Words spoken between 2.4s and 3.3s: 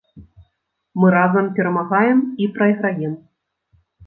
і прайграем.